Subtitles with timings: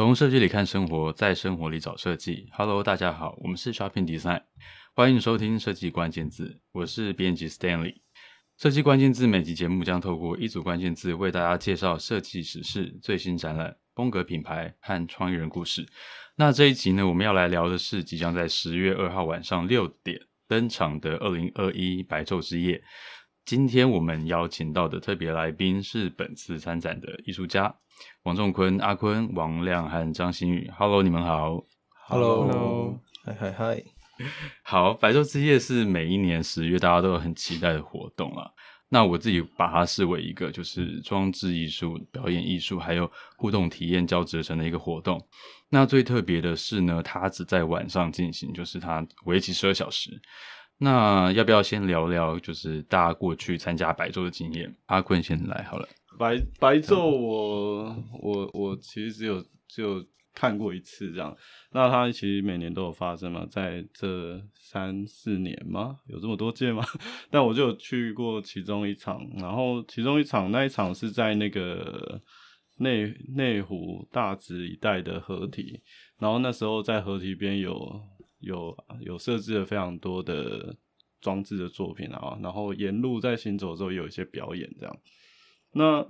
[0.00, 2.48] 从设计里看生活，在生活里找设计。
[2.52, 4.44] Hello，大家好，我们是 Shopping Design，
[4.94, 7.96] 欢迎收听设计关键字，我是编辑 Stanley。
[8.56, 15.86] 设计关键字每集节目将透过一组关键字为大家介绍设计时事、最新展览、风格品牌和创意人故事。
[16.36, 22.82] 那这一集呢，我们要来聊的是即将在十月二号晚上六点登场的二零二一白昼之夜。
[23.44, 27.74] 今天我们邀请到的特别来宾是本次参展的艺术家
[28.22, 30.70] 王仲坤、阿坤、王亮和张馨予。
[30.76, 31.64] Hello，你们好。
[32.06, 33.82] Hello，嗨嗨嗨。
[34.62, 38.50] 好，白昼之夜是每一年十月大家都有很期待的活动啊。
[38.92, 45.24] 那我自己把它视为一个就是装置艺术、表演艺术还有互动体验交织而成的一个活动。
[45.68, 50.10] 那最特别的是呢，它只在晚上进行，就是它为期十二小时。
[50.76, 54.74] 那要不要先聊聊，就是大家过去参加白昼的经验？
[54.86, 55.88] 阿坤先来好了。
[56.20, 60.04] 白白昼我，我我我其实只有只有
[60.34, 61.34] 看过一次这样。
[61.72, 65.96] 那它其实每年都有发生嘛，在这三四年吗？
[66.08, 66.84] 有这么多届吗？
[67.30, 72.20] 但我就有去过其中一场，然后其中一场那一场是在那个
[72.76, 75.80] 内内湖大直一带的合体，
[76.18, 78.00] 然后那时候在合体边有。
[78.42, 80.74] 有有设置了非常多的
[81.20, 84.96] 装置的作品啊，然后沿路在行走的时候也有一些表演这样。
[85.72, 86.06] 那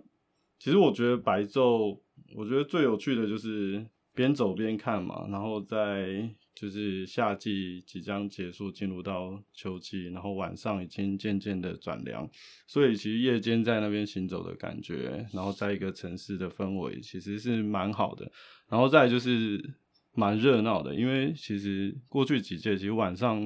[0.59, 2.01] 其实我觉得白昼，
[2.35, 12.29] 我觉得最有趣的就是边走边看嘛，然后在就是夏季即将结束，进入到秋季，然后晚上已经渐渐的转凉，
[12.67, 18.31] 所以其实夜间在那边行走的感觉，然后在一个城市的氛围其实是蛮好的。
[18.69, 19.75] 然后再就是。
[20.13, 23.41] 蛮热闹的，因为其实过去几届，其实晚上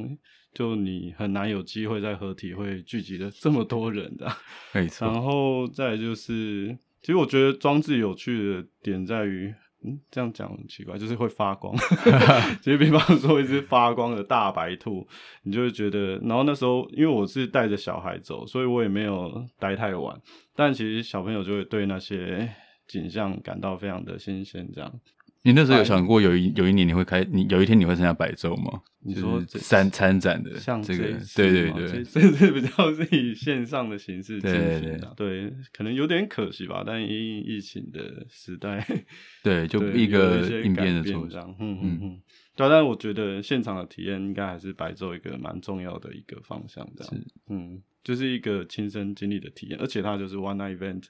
[0.55, 4.31] 就你很难有机会在合体会聚集了这么多人的，
[4.73, 5.09] 没错。
[5.09, 9.53] 然后再就是，其实我觉得装置有趣的点在于，
[9.85, 11.77] 嗯，这样讲很奇怪，就是会发光。
[12.63, 15.07] 其实比方说一只发光的大白兔，
[15.43, 20.19] 你就会觉得，然后那时候因为我是带着小孩走，所以我也没有待太晚，
[20.55, 22.49] 但其实小朋友就会对那些
[22.87, 25.01] 景象感到非常的新鲜，这样。
[25.45, 28.83] 你那时候有想过有一有一年你会开你有一天你会参加白昼吗？
[29.07, 31.05] 你说参参展的像这个
[31.37, 36.83] 对对对，这是比较是以线上的形式进行的，对，可能有点可惜吧。
[36.87, 38.83] 但因疫情的时代，
[39.45, 42.21] 对，就一个应变的作这样，嗯嗯嗯。
[42.57, 51.05] 对，但我觉得现场的体验应该还是白昼一个蛮重要的一个方向，这样，嗯，就是一个亲身经历的体验，而且它就是 one night event。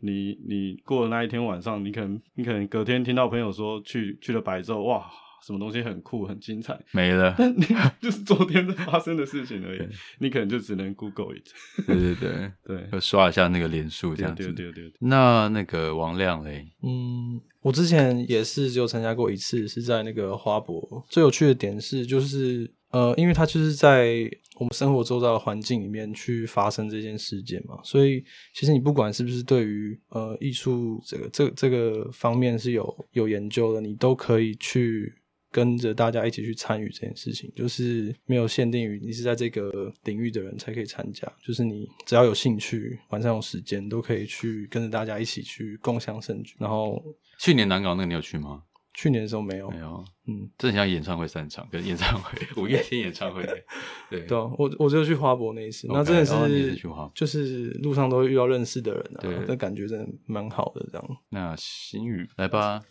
[0.00, 5.06] 你你过了那一天晚上，你可能你可能隔天听到朋友说去去了白昼，哇，
[5.46, 7.62] 什么东西很酷很精彩，没了，但你
[8.00, 9.80] 就是昨天发生的事情而已，
[10.18, 11.46] 你可能就只能 Google it。
[11.86, 14.42] 对对对 对，就刷一下那个脸书这样子。
[14.42, 14.96] 对对对，对，对。
[15.00, 16.66] 那那个王亮嘞？
[16.82, 21.04] 嗯，我之前也是只有参加过一次，是在那个花博。
[21.10, 24.30] 最有趣的点是，就是呃，因为他就是在。
[24.56, 35.14] 我们生活周遭的环境里面去发生这件事件嘛，所以其实你不管是不是对于呃艺术这个这这个方面是有有研究的，你都可以去
[35.50, 46.54] 跟着大家一起去参与这件事情，就是没有限定于你是在这个领域的人才可以参加，就是你只要有兴趣，晚上有时间都可以去跟着大家一起去共享盛举。
[46.58, 47.02] 然后
[47.38, 48.62] 去年南港那个你有去吗？
[49.00, 53.42] 去年的时候没有，没有，嗯，这很像演唱会散场，跟演唱会五月天演唱会，
[54.10, 55.86] 对，对啊，我我就去花博那一次。
[55.88, 56.82] 那真的是，是
[57.14, 61.16] 就是路上都会遇到认识的人啊，对，那感觉真的蛮好的，这样。
[61.30, 62.82] 那新宇来吧。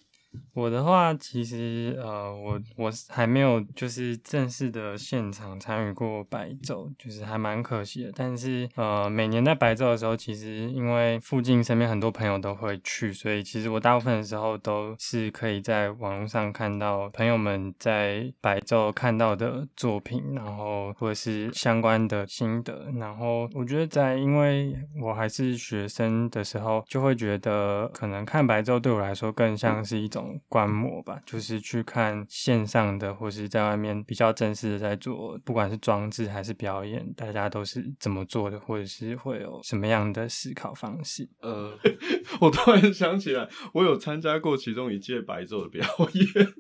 [0.53, 8.11] 我的话，其实呃，我我还没有就是正式的现场参与过白昼，就是还蛮可惜的。
[8.13, 22.91] 但是呃，每年在白昼的时候，其实因为附近身边很多朋友都会去，所以其实我大部分的时候都是可以在网络上看到朋友们在白昼看到的作品，然后或者是相关的心得。
[22.99, 30.18] 然后我觉得在因为我还是学生的时候，就会觉得可能看白昼对我来说更像是一种。
[30.47, 41.27] 观摩吧，就是去看线上的，或是在外面比较正式的在做，不管是装置还是表演，大家都是怎么做的，或者是会有什么样的思考方式。
[41.41, 41.77] 呃，
[42.41, 46.53] 我突然想起来，我有参加过其中一届白昼的表演。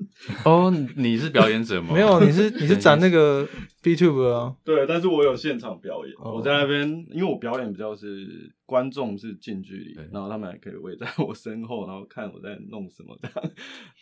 [0.43, 1.93] 哦，你是表演者吗？
[1.95, 3.47] 没有，你是你是 展那个
[3.81, 4.55] B Tube 啊？
[4.63, 13.51] 对，但是我有现场表演，哦、我在那边，因为我表演比较是观众是近距离，然后他们还可以围在我身后，然后看我在弄什么这样。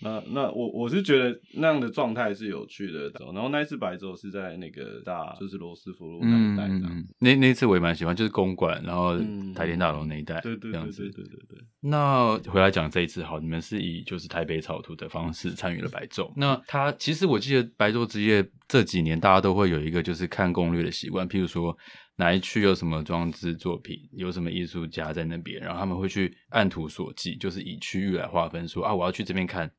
[0.02, 3.12] 那 那我我是觉得那样的状态是有趣的。
[3.34, 6.90] 然后那一次白昼是在那个大就是罗斯福路那一带这样。
[6.90, 9.18] 嗯、那那一次我也蛮喜欢，就是公馆，然后
[9.54, 11.60] 台电大楼那一带，对对对对对对对。
[11.90, 16.32] 那回来讲这一次，好，你们是以就是台北草图的方式参与了白昼。
[16.36, 21.76] 那他其实我记得白昼之夜这几年大家都会有一个就是看攻略的习惯，譬如说
[22.18, 29.72] 哪一区有什么装置作品，有什么艺术家在那边，然后他们会去按图索骥，就是以区域来划分说，说啊我要去这边看。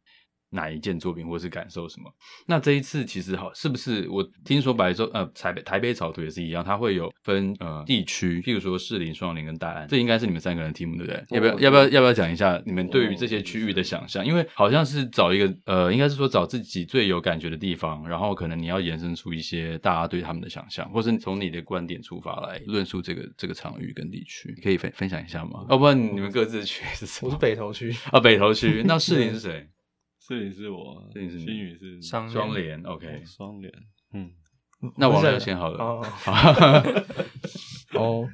[0.51, 2.11] 哪一件作品，或是感受什么？
[2.47, 4.09] 那这一次其实好，是不是？
[4.09, 11.25] 我听说白昼呃台北台北草图也是一样，它会有分呃地区，譬如说士林、双林跟大安，这应该是你们三个人的题目，对不对？
[11.31, 14.25] 要不要要不要要不要讲一下你们对于这些区域的想象？
[14.25, 25.67] 因为好像是找一个呃，应该是说找自己最有感觉的地方，然后可能你要延伸出一些大家对他们的想象，或是从你的观点出发来论述这个这个场域跟地区，可以分分享一下吗？
[25.69, 27.29] 要不然你们各自区是什么？
[27.29, 28.83] 我是北投区啊，北投区。
[28.87, 29.69] 那士林是谁？
[30.29, 33.73] 这里是我，这里是新宇是双联，OK，双连，
[34.13, 34.31] 嗯，
[34.99, 36.05] 那王刘先好了，哦，
[37.97, 38.29] 哦，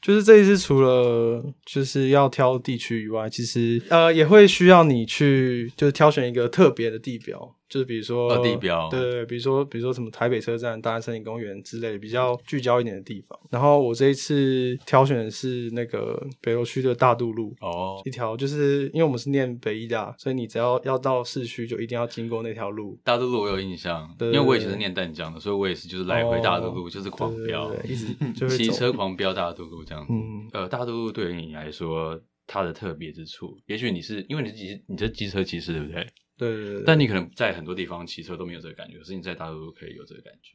[0.00, 7.54] 就是这一次除了就是要挑地区以外，其实呃也会需要你去就是挑选一个特别的地标。
[7.68, 13.38] 就是比如说地标，对比如说比如说什么台北车站、大安森林公园之类的比较聚焦一点的地方。
[13.50, 22.98] 然后我这一次挑选的是那个北投区的大渡路哦，一条就是因为我们是念北医大，所以你只要要到市区就一定要经过那条路。
[23.04, 30.12] 大渡路我有印象，对，因为我以前是念淡江的，所以我也是就是来回大渡路就是狂飙，一直就 骑车狂飙大渡路这样子。
[30.12, 36.06] 嗯，呃，大都路对于你来说它的特别之处，也许你是因为你是机你是机车骑士对不对？
[36.36, 40.52] 对，对，对，但你可能在很多地方骑车都没有这个感觉，可是你在大陆可以有这个感觉。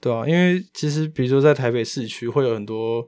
[0.00, 3.06] 对啊，因为其实比如说在台北市区会有很多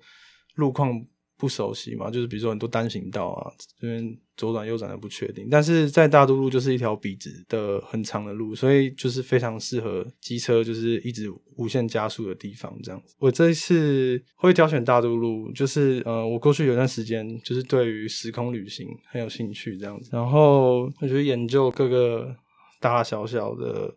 [0.55, 0.91] 路况
[1.39, 3.51] 不熟悉嘛，就是比如说很多单行道啊，
[3.81, 13.15] 这边左转右转的不确定，但是在大都路就是一条笔直的很长的路，所以就是非常适合机车就是一直无限加速的地方这样子。
[13.19, 22.35] 我这一次会挑选大都路，就是呃，我过去有段时间就是对于时空旅行很有兴趣这样子，然后我觉得研究各个
[22.81, 23.95] 大大小小的，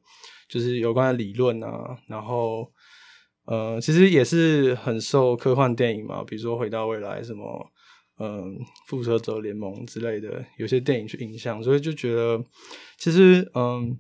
[0.48, 2.72] 就是有关的理论啊，然后
[3.46, 7.72] 呃，其实也是很受科幻电影嘛，比如说回到未来什么。
[8.24, 8.56] 嗯，
[8.88, 12.44] 复仇者联盟之类的，有些电影去影响，所以就觉得
[12.98, 13.98] 其实嗯。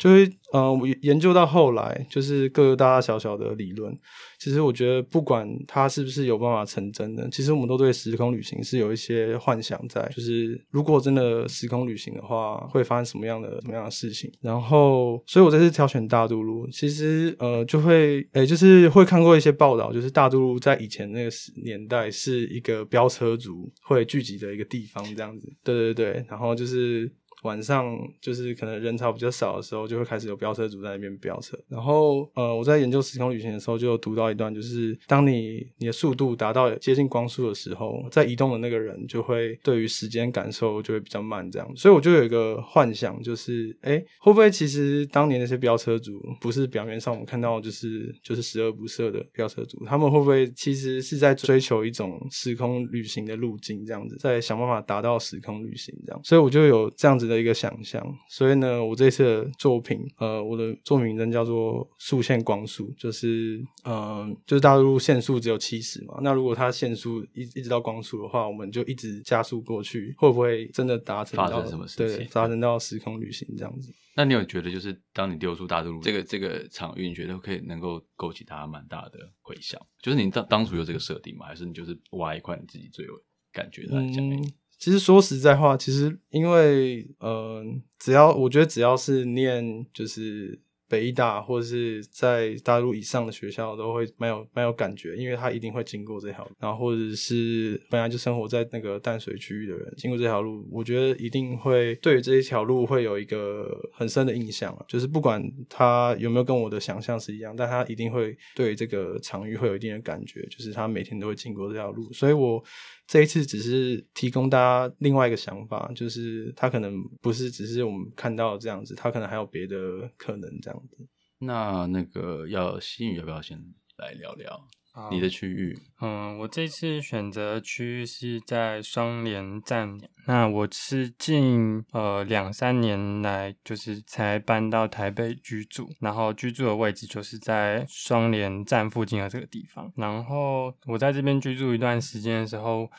[0.00, 3.94] 就会，呃，我研究到后来，就是各个大大小小的理论。
[4.38, 10.00] 其实我觉得，不管它是不是有办法成真的，其实我们都对时空旅行是有一些幻想在。
[10.16, 14.32] 就是如果真的时空旅行的话，会发生什么样的什么样的事情？
[14.40, 21.30] 然后，所以我这次挑选大都路，其实呃，就会，诶，就是会看过一些报道，就是大都路在以前那个
[21.62, 25.46] 年代是一个飙车族会聚集的一个地方，这样子。
[25.62, 27.12] 对对对，然后就是。
[27.42, 31.58] 晚上就是可能人潮比较少的时候，就会开始有飙车族在那边飙车。
[31.68, 41.76] 然后，呃，我在研究时空旅行的时候，就有读到一段，就是当你你的速度达到接近光速的时候，在移动的那个人就会对于时间感受就会比较慢，这样。
[41.76, 56.20] 所以我就有一个幻想，就是，哎，会不会其实当年那些飙车族不是表面上我们看到就是就是十恶不赦的飙车族，他们会不会其实是在追求一种时空旅行的路径，这样子，在想办法达到时空旅行这样。
[56.24, 72.18] 所以我就有这样子的一个想象，所以呢，我这次的作品，呃，我的作品名称叫做速线光速，就是，嗯、呃，就是大陆限速只有七十嘛，那如果它限速一一直到光速的话，我们就一直加速过去，会不会真的达成到发生什么事情？
[72.18, 73.92] 对，达成到时空旅行这样子。
[74.16, 79.80] 那你有觉得，就是当你丢出大陆路这个这个场域，你觉得可以能够勾起大家蛮大的回响？
[80.02, 81.46] 就是你当当初有这个设定吗？
[81.46, 83.12] 还是你就是挖一块你自己最有
[83.52, 84.28] 感觉的来讲？
[84.28, 84.42] 嗯
[84.80, 87.62] 其实说实在话，其实因为呃，
[87.98, 90.58] 只要我觉得只要是念就是
[90.88, 112.64] 北大或者是在大陆以上的学校，都会蛮有蛮有感觉，因为他一定会经过这条，然后或者是本来就生活在那个淡水区域的人，经过这条路，我觉得一定会对这一条路会有一个很深的印象，就是不管他有没有跟我的想象是一样，但他一定会对这个场域会有一定的感觉，就是他每天都会经过这条路，所以我。
[113.10, 120.96] 这一次只是提供大家另外一个想法，就是他可能不是只是我们看到这样子，他可能还有别的可能这样子。
[121.40, 123.58] 那那个要新宇要不要先
[123.96, 124.68] 来聊聊？
[125.10, 125.78] 你的区域？
[126.00, 129.98] 嗯，我这次选择区域是在双连站。
[130.26, 139.92] 那我是近呃两三年来，就是才搬到台北居住，然后居住的位置就是在双连站附近的这个地方。
[139.96, 142.90] 然后我在这边居住一段时间的时候，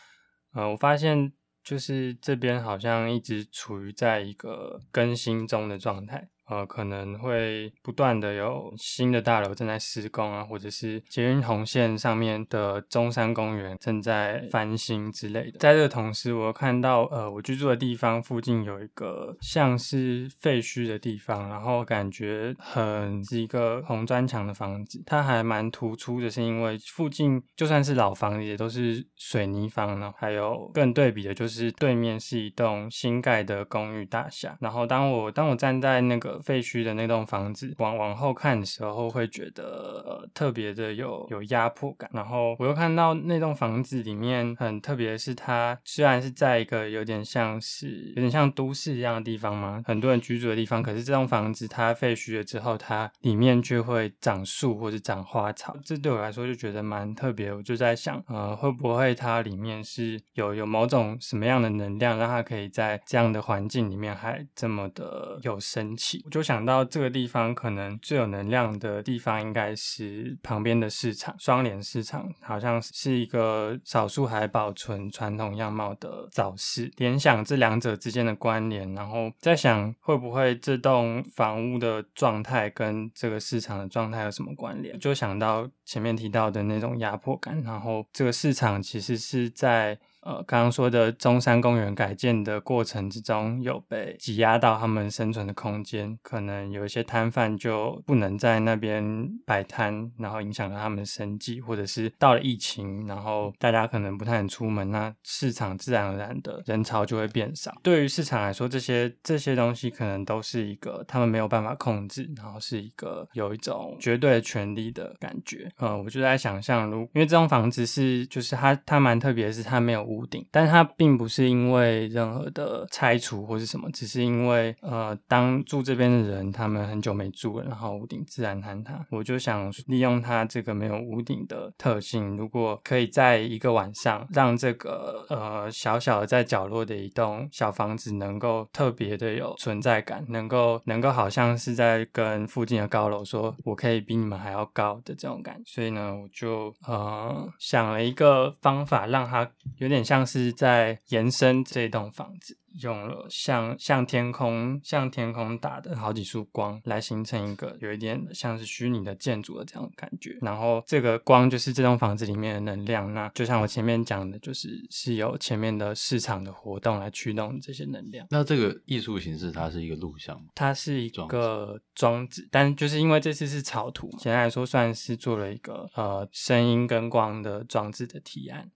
[0.54, 1.32] 呃，我发现
[1.64, 6.30] 就是这边好像一直处于在一个更新中的状态。
[6.52, 15.58] 呃，可能会不断的有新的大楼正在施工啊，或者是捷运红线上面的中山公园正在翻新之类的。
[15.60, 30.14] 在这个同时，我看到呃，我居住的地方附近有一个像是废墟的地方，然后感觉很是一个红砖墙的房子，它还蛮突出的，是因为附近就算是老房子也都是水泥房呢。
[30.18, 36.41] 还有更对比的就是对面是一栋新盖的公寓大厦，然后当我当我站在那个。
[36.42, 42.10] 废墟的那栋房子，往往后看的时候，会觉得呃特别的有有压迫感。
[42.14, 55.76] 然后我又看到那栋房子里面很特别的是，它虽然是在一个有点像是有点像都市一样的地方嘛，很多人居住的地方，可是这栋房子它废墟了之后，它里面就会长树或者长花草。
[55.84, 57.54] 这对我来说就觉得蛮特别。
[57.54, 66.24] 我就在想，呃，会不会它里面是有有某种什么样的能量，让它可以在这样的环境里面还这么的有生气？
[66.32, 76.90] 就想到这个地方可能最有能量的地方，应该是旁边的市场，双联市场，好像是一个少数还保存传统样貌的早市。
[76.96, 84.98] 联想这两者之间的关联，然后在想会不会这栋房屋的状态跟这个市场的状态有什么关联？
[84.98, 90.00] 就想到前面提到的那种压迫感，然后这个市场其实是在。
[90.22, 99.04] 呃，刚刚说的中山公园改建的过程之中，有被挤压到他们生存的空间，可能有一些摊贩就不能在那边
[99.48, 107.76] 摆摊，然后影响到他们的生计，或者是到了疫情，然后大家可能不太能出门，那市场自然而然的人潮就会变少。
[107.82, 115.68] 对于市场来说，这些这些东西可能都是一个他们没有办法控制，然后是一个有一种绝对的权力的感觉。
[115.78, 120.11] 呃，我就在想象，如因为这栋房子是就是它它蛮特别的是它没有。
[120.12, 129.06] 屋顶，但它并不是因为任何的拆除或是什么，只是因为呃，当住这边的人他们很久没住了，然后屋顶自然坍塌。
[129.10, 145.64] 我就想利用它这个没有屋顶的特性，如果可以在一个晚上让这个呃小小的在角落的一栋小房子能够特别的有存在感，能够能够好像是在跟附近的高楼说，我可以比你们还要高的这种感觉。
[145.66, 150.01] 所以呢，我就呃想了一个方法，让它有点。
[150.04, 160.38] 像是在延伸这栋房子，用了像像天空像天空打的好几束光，来形成一个有一点像是虚拟的建筑的这样的感觉。
[160.42, 163.14] 然后这个光就是这栋房子里面的能量。
[163.14, 168.26] 那就像我前面讲的，就是是由前面的市场的活动来驱动这些能量。
[168.30, 178.72] 那这个艺术形式它是一个录像，它是一个装置，但就是因为这次是草图，简单来说算是做了一个呃声音跟光的装置的提案。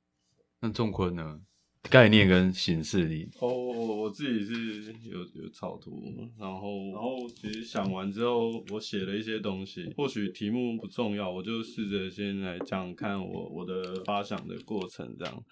[0.65, 1.39] 那仲坤呢？
[1.91, 6.01] 概念跟形式里，哦，我我自己是有有草图，
[6.39, 9.93] 然后然后其实想完之后，我写了一些东西。
[9.95, 15.43] 或许题目不重要，我就试着先来讲看我我的发想的过程这样。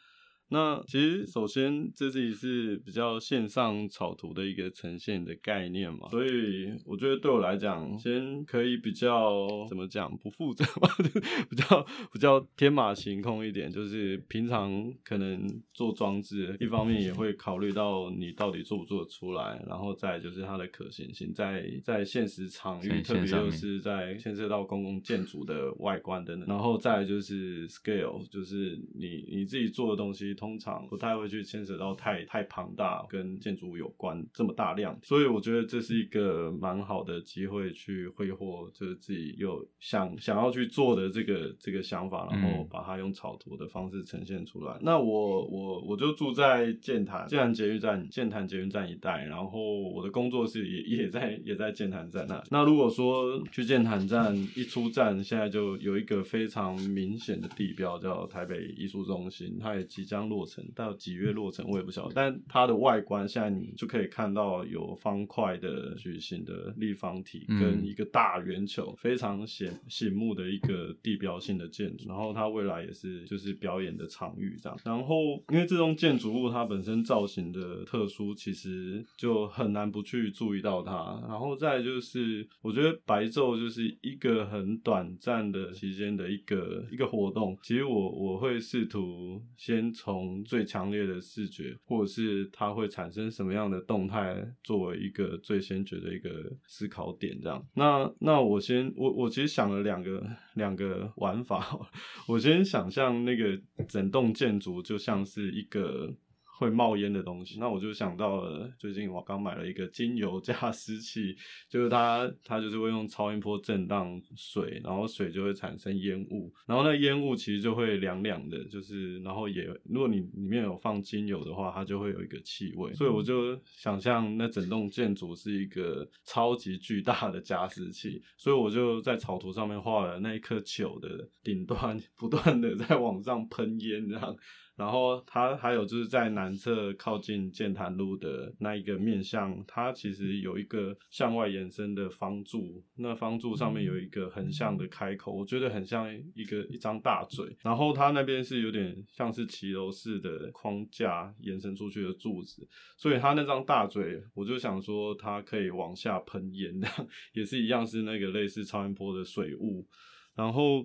[0.53, 10.87] 那其实首先这是一是比较线上草图的一个呈现的概念嘛，所以我觉得对我来讲，先可以比较怎么讲不负责嘛，
[11.49, 15.43] 比较比较天马行空一点，就是平常可能
[15.73, 30.35] 做装置，一方面也会考虑到你到底做不做得出来，然后再就是它的可行性，在在现实场域，特别就是在牵涉到公共建筑的外观等等，然后再就是 scale，就是你你自己做的东西。
[30.43, 44.73] 通常不太会去牵扯到太太庞大跟建筑物有关这么大量，所以我觉得这是一个蛮好的机会去挥霍，就是自己有想想要去做的这个这个想法，然后把它用草图的方式呈现出来。
[44.73, 52.43] 嗯、那我我我就住在建潭建潭捷运站建潭捷运站一带，然后我的工作室也也在也在建潭站那。
[52.51, 60.22] 那如果说去建潭站一出站，现在就有一个非常明显的地标叫台北艺术中心，它也即将。
[60.23, 62.13] 样落成，到几月落成我也不晓得。
[62.15, 72.07] 但它的外观现在你就可以看到有方块的矩形的立方体，跟一个大圆球，非常显醒目的一个地标性的建筑。
[72.07, 74.79] 然后它未来也是就是表演的场域这样。
[74.85, 75.15] 然后
[75.49, 81.21] 因为这栋建筑物它本身造型的特殊，其实就很难不去注意到它。
[81.27, 87.57] 然后再就是我觉得白昼就是一个很短暂的期间的一个一个活动。
[87.61, 96.29] 其实我我会试图先从从最强烈的视觉，或者是它会产生什么样的动态，作为一个最先决的一个
[96.67, 97.35] 思考点。
[97.41, 101.79] 这样，那那我先我我其实想了两个两个玩法。
[102.29, 106.13] 我先想象那个整栋建筑就像是一个。
[106.55, 111.35] 会冒烟的东西，那我就想到了最近我刚买了一个精油加湿器，
[111.67, 134.35] 就是它它就是会用超音波震荡水，然后水就会产生烟雾，然后那烟雾其实就会凉凉的，就是然后也如果你里面有放精油的话，它就会有一个气味，所以我就想象那整栋建筑是一个超级巨大的加湿器，所以我就在草图上面画了那一颗球的顶端不断的在往上喷烟这样。
[134.75, 147.55] 然后它还有就是在南侧靠近剑潭路的那一个面向，它其实有一个向外延伸的方柱，那方柱上面有一个横向的开口，我觉得很像一个一张大嘴。
[147.61, 156.73] 然后它那边是有点像是骑楼式的框架延伸出去的柱子，所以它那张大嘴，我就想说它可以往下喷烟，
[157.33, 159.87] 也是一样是那个类似超音波的水雾，
[160.35, 160.83] 然后。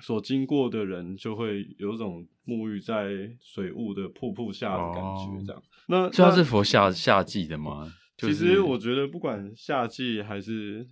[0.00, 5.60] 所经过的人就会有种沐浴在水雾的瀑布下的感觉，这样。
[5.60, 7.92] 哦、那这是佛夏夏季的吗？
[8.18, 10.88] 其实我觉得不管夏季还是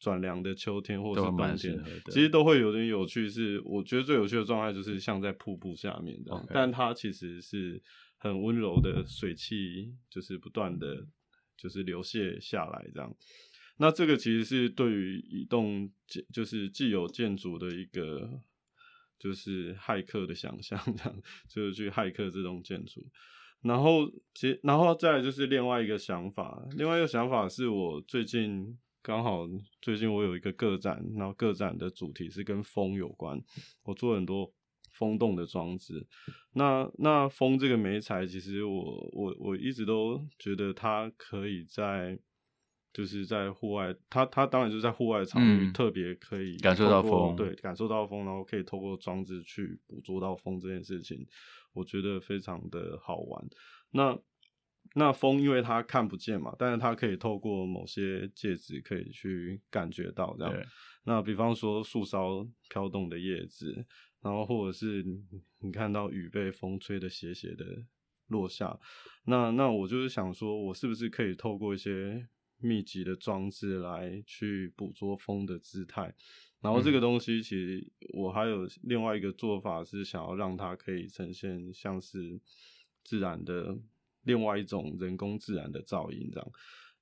[0.00, 3.28] 转凉的秋天，或者是冬天，其实都会有点有趣。
[3.28, 6.50] 是我觉得最有趣的状态就是像在瀑布下面这样，Okay.
[6.52, 7.82] 但它其实是
[8.18, 11.06] 很温柔的水汽，就是不断的
[11.56, 13.12] 就是流泻下来这样。
[13.76, 18.40] 那这个其实是对于一栋建，就是既有建筑的一个，
[19.18, 23.04] 就是骇客的想象，这样就是去骇客这栋建筑。
[23.62, 29.48] 然后其，然后再来就是另外一个想法，另外一个想法是我最近刚好
[29.82, 33.42] 最近我有一个个展，然后个展的主题是跟风有关，
[33.82, 34.54] 我做很多
[34.92, 36.06] 风洞的装置。
[36.52, 42.16] 那那风这个媒材，其实我我我一直都觉得它可以在。
[42.94, 51.26] 就是在户外，它它当然就是在户外场域，特别可以感受到风，对，感受到风，然后可以透过装置去捕捉到风这件事情，
[51.72, 53.44] 我觉得非常的好玩。
[53.90, 54.16] 那
[54.94, 60.54] 那风因为它看不见嘛，但是它可以透过某些介质可以去感觉到这样。
[61.02, 63.84] 那比方说树梢飘动的叶子，
[64.22, 65.20] 然后或者是你，
[65.60, 67.64] 你看到雨被风吹的斜斜的
[68.28, 68.78] 落下，
[69.24, 72.26] 那那我就是想说，我是不是可以透过一些
[72.64, 76.14] 密集的装置来去捕捉风的姿态，
[76.62, 82.40] 然后这个东西其实我还有另外一个做法是想要让它可以呈现像是
[83.04, 83.76] 自然的
[84.22, 86.52] 另外一种人工自然的噪音这样，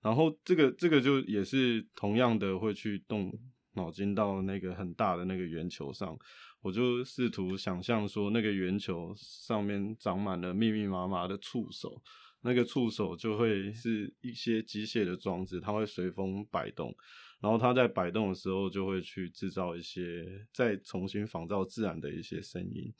[0.02, 3.32] 然后这个这个就也是同样的会去动
[3.74, 6.18] 脑筋到那个很大的那个圆球上，
[6.60, 12.02] 我就试图想象说那个圆球上面长满了密密麻麻的触手。
[12.42, 16.94] 那个触手就会是一些机械的装置，它会随风摆动，
[17.40, 22.92] 然后它在摆动的时候就会去制造一些，再重新仿造自然的一些声音。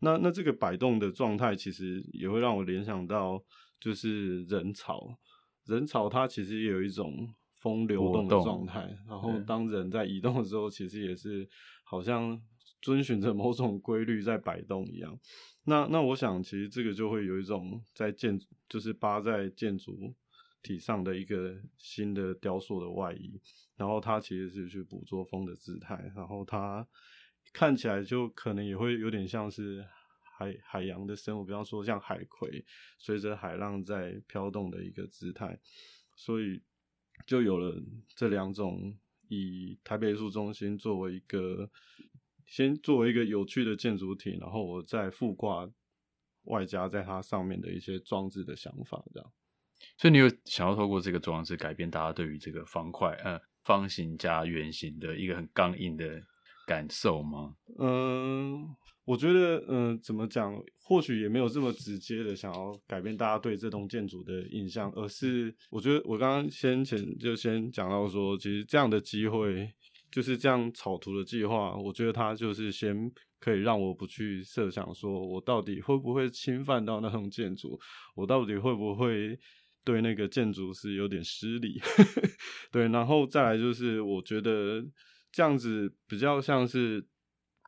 [0.00, 3.42] 那那这个摆动的状态其实也会让我联想到，
[3.80, 5.18] 就是人潮，
[5.64, 11.48] 人潮它其实也有一种风流动的状态，然后当人在移动的时候，其实也是
[11.84, 12.38] 好像
[12.80, 15.18] 遵循着某种规律在摆动一样。
[15.64, 18.36] 那那我想，其实这个就会有一种在建，
[18.68, 20.12] 就是扒在建筑
[20.60, 23.40] 体上的一个新的雕塑的外衣，
[23.76, 26.84] 然后它其实是去捕捉风的姿态，然后它
[27.52, 29.86] 看起来就可能也会有点像是
[30.36, 32.64] 海海洋的生物，比方说像海葵
[32.98, 35.56] 随着海浪在飘动的一个姿态，
[36.16, 36.60] 所以
[37.24, 37.80] 就有了
[38.16, 38.98] 这两种
[39.28, 41.70] 以台北艺术中心作为一个。
[42.52, 45.66] 先作为一个有趣的建筑体，然后我再附挂
[46.44, 49.32] 外加在它上面的一些装置的想法，这样。
[49.96, 56.20] 所以你有想要透过这个装置改变大家对于这个方块、呃方形加圆形的一个很刚硬的
[56.66, 57.54] 感受吗？
[57.78, 58.68] 嗯，
[59.06, 60.54] 我觉得，嗯，怎么讲？
[60.82, 69.72] 或许也没有这么直接的想要改变大家对这栋建筑的印象，而是我觉得我刚刚先前就先讲到说，其实这样的机会。
[70.12, 77.80] 就是这样草图的计划，我觉得它就是先可以让我不去设想，说我到底会不会侵犯到那栋建筑，
[78.14, 79.38] 我到底会不会
[79.82, 81.80] 对那个建筑是有点失礼，
[82.70, 84.84] 对，然后再来就是我觉得
[85.32, 87.04] 这样子比较像是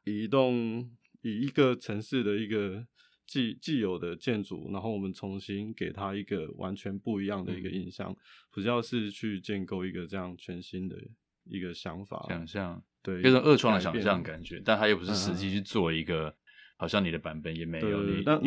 [0.04, 0.88] 移动
[1.22, 2.86] 以一个城市的一个
[3.26, 8.14] 既既有的建筑，然后我们重新给它一个完全不一样的一个印象，
[8.54, 10.96] 比较是去建构一个这样全新的。
[11.44, 16.34] 一个想法，想象，对，有种二创的想象感觉，但他又不是实际去做一个，嗯、
[16.76, 18.22] 好像你的版本也没有。
[18.24, 18.40] 但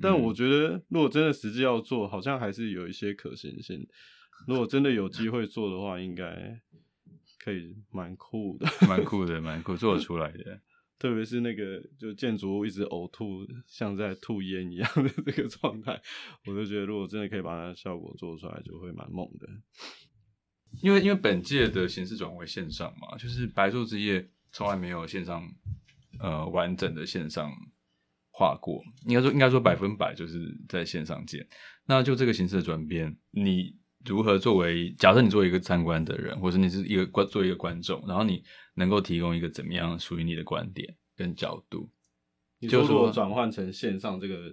[0.00, 3.86] 但我觉得，如果真的实际要做，好像还是有一些可行性。
[4.46, 6.60] 如果真的有机会做的话，应该
[7.40, 10.60] 可以蛮酷的， 蛮酷的， 蛮酷，做得出来的。
[10.98, 16.00] 特别是那个就建筑物一直呕吐，像在吐烟一样的这个状态，
[16.44, 19.46] 我就觉得，如果真的可以把它效果做出来，就会蛮猛的。
[20.80, 25.42] 因为因为本届的形式转为线上嘛，就是白昼之夜从来没有线上
[26.20, 27.50] 呃完整的线上
[28.30, 31.46] 画过，应该说应该说百分百就是在线上见。
[31.86, 41.90] 那就这个形式的转变，你如何作为假设你作为一个参观的人，或者你是一个观作为一个观众，然后你能够提供一个怎么样属于你的观点跟角度？
[42.60, 44.52] 你说如果转换成线上这个。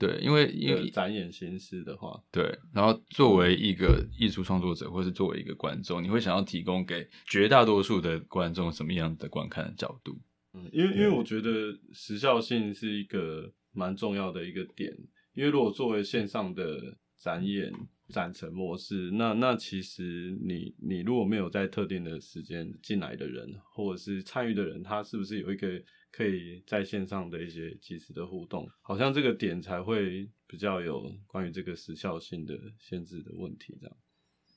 [0.00, 10.18] 对，因为因为展演形式的话，对，然后作为一个艺术创作者，或是作为一个观众，你会想要提供给绝大多数的观众什么样的观看的角度？
[10.54, 14.90] 嗯，因为因为我觉得时效性是一个蛮重要的一个点，
[15.34, 17.70] 因为如果作为线上的展演
[18.08, 25.68] 展陈模式，那那其实你你如果没有在特定的时间进来的人，或者是参与的人，他是不是有一个？
[26.12, 33.78] 可以在线上的一些及时的互动，好像这个点才会比较有关于这个时效性的限制的问题。
[33.80, 33.96] 这样，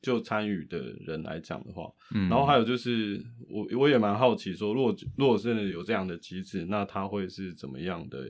[0.01, 8.29] 就参与的人来讲的话，嗯，然后还有就是我我也蛮好奇说，如果如果真的有这样的机制，那它会是怎么样的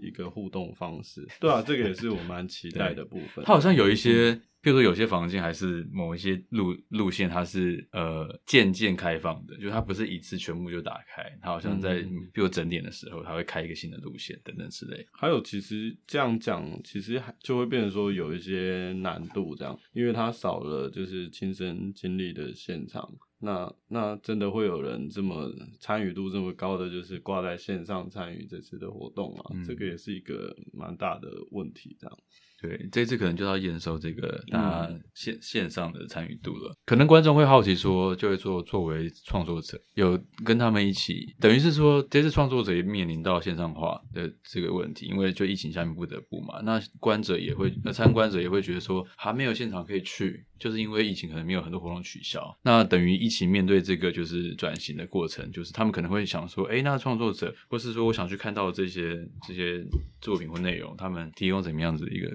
[0.00, 1.26] 一个互动方式？
[1.40, 3.44] 对啊，这个也是我蛮期待的部分。
[3.44, 4.40] 它好像有一些。
[4.64, 12.00] 嗯譬如说，有些房间还是某一些路路线，它是呃渐渐开放的，就是它不是一次全部就打开，它好像在
[12.32, 15.06] 比如整点的时候，它会开一个新的路线等等之类。
[15.12, 23.06] 还有，其实这样讲，其实还就会变成说有一些难度，这样，因为它少了就是亲身经历的现场，
[23.40, 32.18] 那那真的会有人这么参与度这么高的，就是挂在线上参与这次的活动啊，嗯、这个也是一个蛮大的问题，这样。
[32.60, 36.74] 对，这次可能就要验收这个大家线线上的参与度了。
[36.86, 46.60] 可能观众会好奇说，就会做作为创作者，有跟他们一起，等于是说这次创作者也面临到线上化的这个问题，因为就疫情下面不得不嘛。
[46.62, 52.56] 那观者也会，呃，参观者也会觉得说，还没有现场可以去，就是因为疫情可能没有很多活动取消。
[52.62, 59.84] 那等于一起面对这个就是转型的过程，就是他们可能会想说，哎，那创作者或是说我想去看到这些这些
[60.22, 62.34] 作品或内容，他们提供怎么样子一个。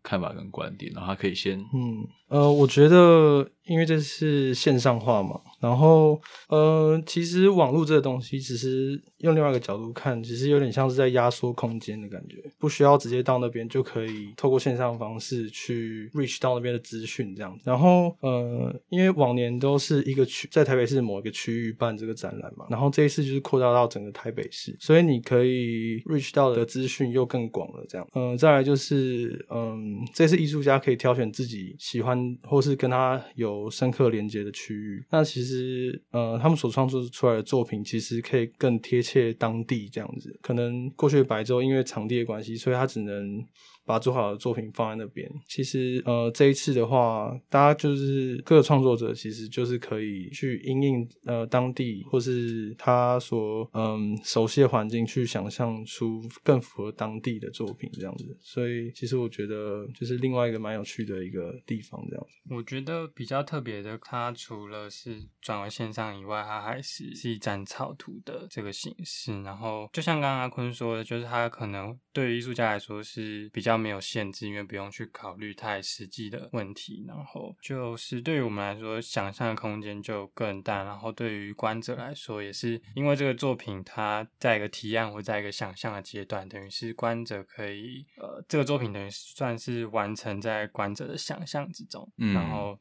[0.03, 17.61] 看法跟观点，然后他可以先，嗯，呃，我觉得，因为这是线上化嘛，然后，呃，其实网络这个东西，只是用另外一个角度看，其实有点像是在压缩空间的感觉，不需要直接到那边就可以透过线上方式去 reach 到那边的资讯这样子。
[17.65, 28.07] 然后，呃，因为往年都是一个区在台北市某一个区域办这个展览嘛，然后这一次就是扩大到整个台北市，所以你可以 reach 到的资讯又更广了这样。
[28.15, 29.90] 嗯、再来就是，嗯。
[30.13, 35.03] 这是艺术家可以挑选自己喜欢或是跟他有深刻连接的区域。
[35.09, 40.37] 那其实，呃，他们所创作出来的作品，其实可以更贴切当地这样子。
[40.41, 43.43] 可能过去的白昼因为场地的关系，所以他只能。
[43.85, 45.29] 把做好的作品放在那边。
[45.47, 58.37] 其实，呃，这一次的话，大家就是各个创作者，其实就是可以去因应呃当地或是他所嗯熟悉的环境，去想象出更符合当地的作品这样子。
[58.39, 62.55] 所以，其实我觉得就是另外一个蛮有趣的一个地方这样子。
[62.55, 69.41] 我觉得比较特别的，它除了是转为线上以外，它还是是一张草图的这个形式。
[69.41, 73.70] 然后，就像刚刚阿坤说的，就是它可能对于艺术家来说是比较。
[73.71, 80.83] 比较没有限制，因为不用去考虑太实际的问题，然后就是对于我们来说，想象的空间就更大。
[80.83, 92.11] 然后对于观者来说，也是因为这个作品它在一个提案或在一个想象的阶段，等于是观者可以呃，这个作品等于算是完成在观者的想象之中。
[92.17, 92.77] 嗯，然后，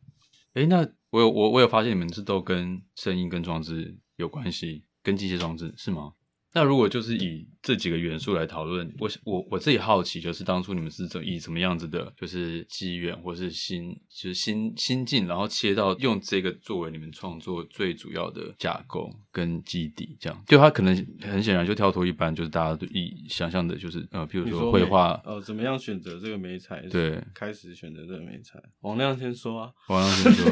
[0.54, 6.14] 诶，那我有我我有发现你们是都跟声音跟装置有关系，跟机械装置是吗？
[6.52, 26.80] 那如果就是以这几个元素来讨论，我我我自己好奇，就是当初你们是怎以什么样子的，就是机缘或是心，就是心心境，然后切到用这个作为你们创作最主要的架构跟基底，这样，就它可能很显然就跳脱一般，就是大家都以想象的，就是呃，比如说绘画，呃，怎么样选择这个媒材？
[26.90, 28.58] 对，开始选择这个媒材。
[28.80, 30.50] 王亮先说啊，王亮先说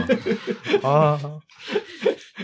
[0.89, 1.21] 啊。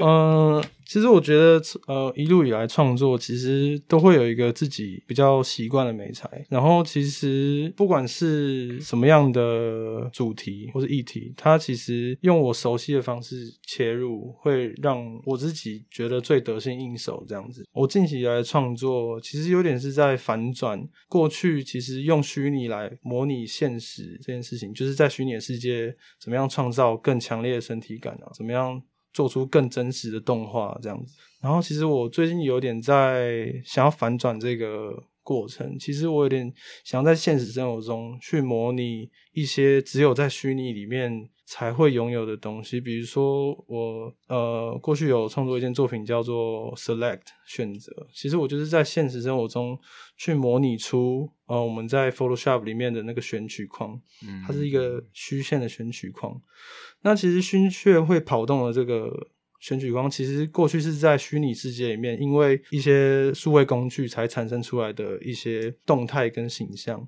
[0.00, 6.28] 嗯，其实我觉得，呃，一路以来创作其实都会有一个自己比较习惯的媒材。
[6.50, 17.24] 然后，其实不管是什么样的主题或是议题，它其实用我熟悉的方式切入，会让我自己觉得最得心应手。
[17.28, 28.83] 这样子，我近期以来创作其实有点是在反转过去，其实用虚拟来模拟现实这件事情，就是在虚拟的世界怎么样创造更强烈的身体感啊，怎么样。
[29.14, 35.79] 做出更真实的动画这样子，然后其实我最近有点在想要反转这个过程。
[35.79, 36.53] 其实我有点
[36.85, 49.78] 想要在现实生活中去模拟一些只有在虚拟里面才会拥有的东西，比如说我呃过去有创作一件作品叫做 Select 选择，其实我就是在现实生活中
[50.16, 54.00] 去模拟出呃我们在 Photoshop 里面的那个选取框，
[54.46, 56.40] 它是一个虚线的选取框。
[57.02, 59.28] 那其实心血会跑动的这个
[59.61, 67.07] 选取框，其实过去是在虚拟世界里面，因为一些数位工具才产生出来的一些动态跟形象。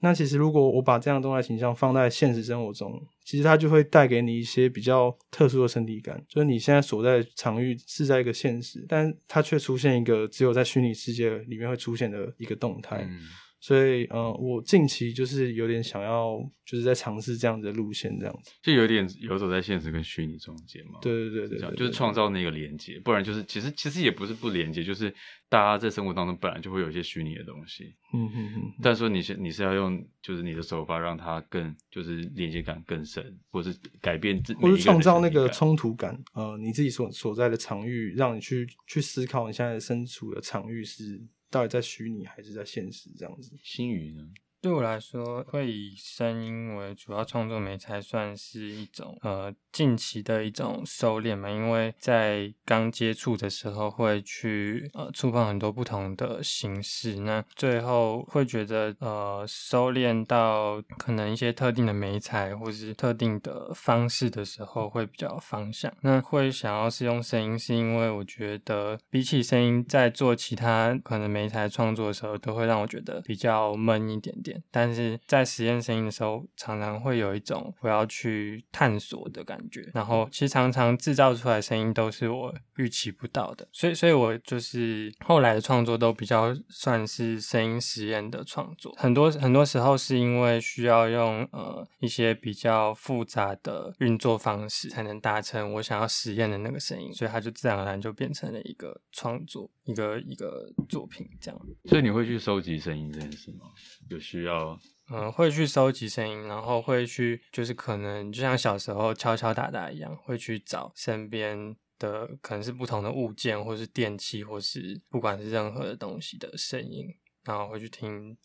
[0.00, 12.98] 那其实如果我把这样的动态形象放在现实生活中，其实它就会带给你一些比较特殊的身体感，就是你现在所在的场域是在一个现实，但它却出现一个只有在虚拟世界里面会出现的一个动态。
[13.08, 13.20] 嗯
[13.64, 20.98] 所以，嗯，我近期就是有点想要，就是在尝试这样子的路线，这样子，就有点游走在现实跟虚拟中间嘛。
[21.00, 25.10] 对对对对，对，就是创造那个连接，不然就是其实其实也不是不连接，就是
[25.48, 27.94] 大家在生活当中本来就会有一些虚拟的东西。
[28.12, 28.72] 嗯嗯嗯。
[28.82, 36.22] 但是说你是你是要用就是你的手法让它更就是连接感更深，或是改变自，或是创造那个冲突感。
[36.34, 41.18] 呃，你自己所所在的场域，让你去去思考你现在身处的场域是。
[41.54, 43.08] 到底在虚拟还是在现实？
[43.16, 44.28] 这样子，星宇呢？
[44.64, 51.50] 对我来说，会以声音为主要创作媒材，算是一种呃近期的一种收敛嘛。
[51.50, 65.92] 因为在刚接触的时候，会去呃触碰很多不同的形式，那最后会觉得呃收敛到可能一些特定的媒材或是特定的方式的时候，会比较方向。
[66.00, 74.53] 那会想要是用声音，是因为我觉得比起声音，在做其他可能媒材创作的时候，都会让我觉得比较闷一点点。
[74.70, 79.90] 但是在实验声音的时候，常常会有一种我要去探索的感觉。
[79.92, 88.94] 然后其实常常制造出来声音都是我预期不到的，所以所以我就是后来的创作都比较算是声音实验的创作。
[88.96, 101.60] 很多很多时候是因为需要用呃一些比较复杂的运作方式，才能达成我想要实验的那个声音，所以它就自然而然就变成了一个创作，一个一个作品这样。
[101.84, 103.66] 所以你会去收集声音这件事吗？
[104.08, 104.78] 有需要，
[105.12, 117.06] 嗯，会去收集声音，然后会去，就是可能就像小时候敲敲打打一样，会去找身边的可能是不同的物件，或是电器，或是不管是任何的东西的声音，
[117.44, 118.36] 然后会去听，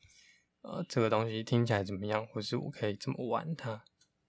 [0.61, 3.83] 呃，这个东西听起来怎么样，或是我可以怎么玩它。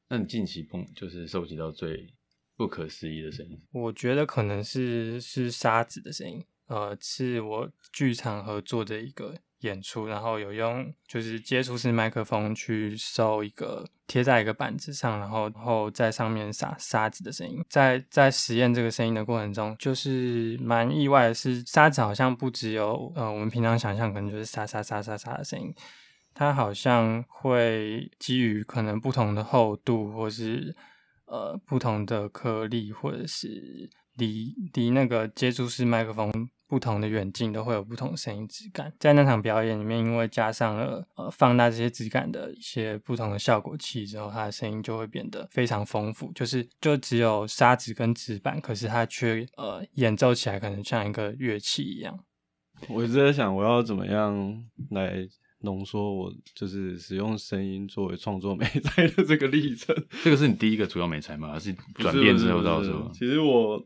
[0.08, 2.14] 那你近期碰就是收集到最
[2.56, 3.60] 不可思议的声音？
[3.72, 9.36] 我觉得可能是是沙子的声音，呃，是我剧场合作的一个。
[9.60, 17.62] 演出，然后有用就是接触式麦克风去收一个贴在一个板子上，然后然后在上面撒沙子的声音。
[17.68, 25.74] 在在实验这个声音的过程中，就是蛮意外的是，沙子好像不只有呃我们平常想象可能就是沙沙沙沙沙的声音，
[26.32, 30.74] 它好像会基于可能不同的厚度，或是
[31.26, 36.48] 呃不同的颗粒，或者是离离那个接触式麦克风。
[36.70, 46.30] 不同的远近都会有不同的声音质感，在那场表演里面，因为加上了呃放大这些质感的一些不同的效果器之后，它的声音就会变得非常丰富。
[46.32, 52.16] 就是就只有砂纸跟纸板，可是它却呃演奏起来可能像一个乐器一样。
[52.88, 55.26] 我一直在想，我要怎么样来
[55.62, 59.92] 浓缩我就是使用声音作为创作美材的这个历程。
[60.22, 61.50] 这个是你第一个主要美材吗？
[61.50, 63.10] 还是转变之后到时候？
[63.12, 63.84] 其实我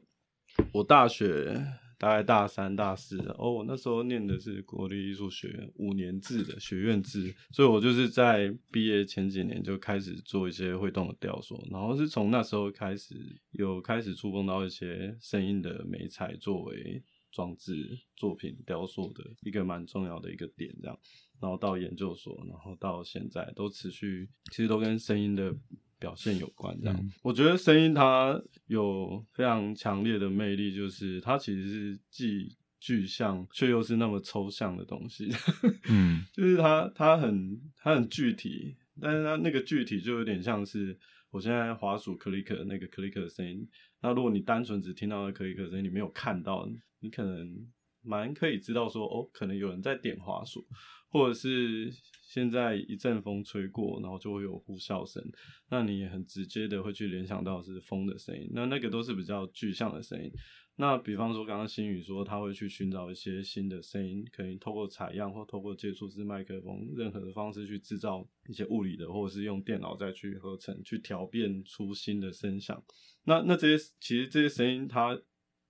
[0.75, 1.67] 我大学。
[1.99, 13.15] 大概大三、大四哦，我那时候念的是国立艺术学院五年制的学院制，所以我就是在毕业前几年就开始做一些会动的雕塑，然后是从那时候开始
[13.53, 20.99] 有开始触碰到一些声音的媒材作为装置作品雕塑的一个蛮重要的一个点，这样，
[21.41, 25.55] 然后到研究所，然后到现在都持续，其实都跟声音的
[25.99, 26.97] 表现有关，这样。
[26.97, 35.31] 嗯、我觉得声音它有非常强烈的魅力，就是它其实是既具象却又是那么抽象的东西，
[35.89, 40.99] 嗯，就是它它很它很具体，但是它那个具体就有点像是。
[41.31, 43.69] 我现在滑鼠 click 那个 click 的声音，
[44.01, 46.65] 那如果你单纯只听到那 click 的声音，你没有看到，
[47.01, 47.67] 你可能
[48.03, 50.65] 蛮可以知道说，哦，可能有人在点滑鼠，
[51.09, 51.93] 或者是
[52.35, 55.23] 现在一阵风吹过，然后就会有呼啸声，
[55.71, 60.29] 那你也很直接的会去联想到是风的声音，那那个都是比较具象的声音。
[60.75, 72.83] 那比方说，刚刚新宇说他会去寻找一些新的声音，可以透过采样或透过接触式麦克风，任何的方式去制造一些物理的，或者是用电脑再去合成，去调变出新的声响。
[73.23, 75.17] 那那这些其实这些声音，它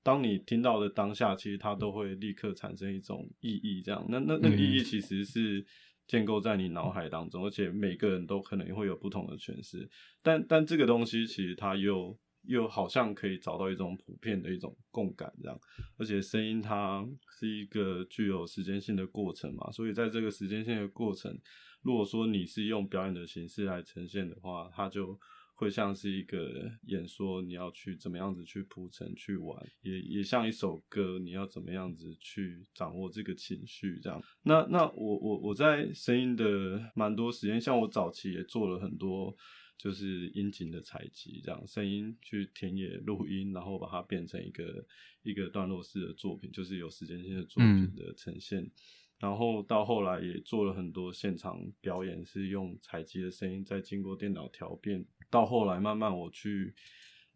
[0.03, 3.83] 当你听到的当下，其实它都会立刻产生一种意义。
[3.83, 5.67] 这样，那那那个意义其实是
[6.07, 9.89] 建构在你脑海当中，而且每个人都可能会有不同的诠释。
[10.23, 12.19] 但但这个东西其实它又。
[12.47, 15.59] 又好像可以找到一种普遍的一种共感，这样，
[15.97, 17.03] 而且声音它
[17.39, 21.35] 是一个具有时间性的过程嘛，所以在这个时间性的过程，
[21.81, 25.19] 如果说你是用表演的形式来呈现的话，它就
[25.55, 34.23] 会像是一个演说，你要去怎么样子去铺陈去玩，也也像一首歌，你要怎么样子去掌握这个情绪，这样。
[34.43, 39.35] 那那我我我在声音的蛮多时间，像我早期也做了很多。
[39.77, 44.87] 就是音景的采集，这样声音去田野录音，然后把它变成一个
[45.25, 48.63] 一个段落式的作品，就是有时间性的作品的呈现。
[48.63, 48.71] 嗯、
[49.19, 55.05] 然后到后来也做了很多现场表演，是用采集的声音再经过电脑调变。
[55.35, 56.73] 到后来慢慢我去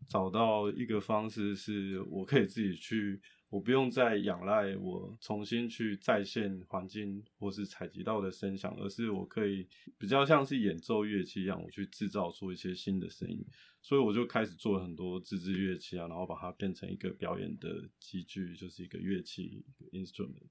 [0.09, 3.21] 找到一个方式，是我可以自己去。
[3.51, 9.67] 我不用再仰赖我重新去再现环境或是采集到的声响，而是我可以
[9.99, 13.45] 比较像是演奏乐器一样，我去制造出一些新的声音。
[13.83, 20.51] 所以我就开始做了很多自制乐器啊，然后把它变成一个表演的机具，就是一个乐器一个 instrument。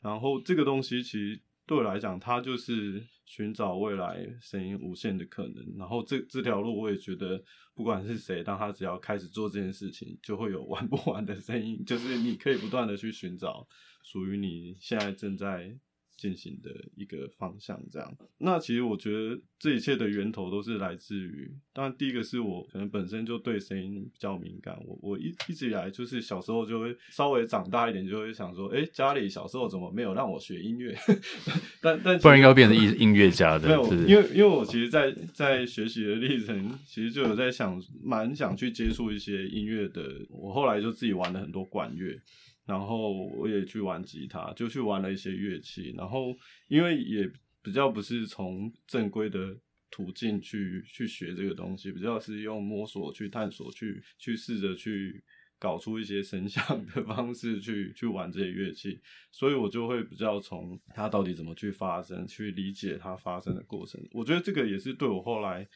[0.00, 1.40] 然后这个东西其实。
[1.68, 5.76] 对我来讲，它就是寻找未来声音无限的可能。
[5.76, 7.40] 然后这这条路，我也觉得，
[7.74, 11.84] 不管是谁，当他只要开始做这件事情，就会有玩不完的声音。
[11.84, 13.68] 就是你可以不断的去寻找
[14.02, 15.78] 属于你现在正在。
[16.18, 18.16] 进行的一个方向，这样。
[18.38, 30.94] 那其实我觉得这一切的源头都是来自于，当然第一个是我可能本身就对声音比较敏感，我我一一直以来就是小时候就会稍微长大一点就会想说，哎、欸，家里小时候怎么没有让我学音乐？
[31.80, 33.68] 但但不然应该变成音音乐家的。
[33.68, 40.02] 没有，因为因为我其实在，在在学习的历程，其实就有在想，蛮想去接触一些音乐的。
[40.30, 42.20] 我后来就自己玩了很多管乐。
[42.68, 45.94] 然后我也去玩吉他，就去玩了一些乐器。
[45.96, 46.36] 然后
[46.68, 47.26] 因为也
[47.62, 49.56] 比较不是从正规的
[49.90, 55.24] 途径去去学这个东西，比较是用摸索去探索，去去试着去
[55.58, 59.00] 搞出一些声响的 方式去去玩这些乐器。
[59.32, 63.98] 所以我就会比较从它到底怎么去发生，去理解它发生的过程。
[64.12, 65.66] 我觉得这个也是对我后来。